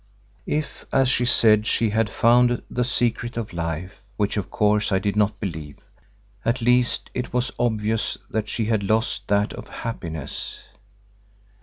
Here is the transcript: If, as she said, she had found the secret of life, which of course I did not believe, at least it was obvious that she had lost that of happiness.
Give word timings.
If, 0.47 0.83
as 0.91 1.09
she 1.09 1.25
said, 1.25 1.67
she 1.67 1.91
had 1.91 2.09
found 2.09 2.63
the 2.71 2.83
secret 2.83 3.37
of 3.37 3.53
life, 3.53 4.01
which 4.17 4.35
of 4.35 4.49
course 4.49 4.91
I 4.91 4.97
did 4.97 5.15
not 5.15 5.39
believe, 5.39 5.77
at 6.43 6.59
least 6.59 7.11
it 7.13 7.33
was 7.33 7.51
obvious 7.59 8.17
that 8.31 8.49
she 8.49 8.65
had 8.65 8.81
lost 8.81 9.27
that 9.27 9.53
of 9.53 9.67
happiness. 9.67 10.57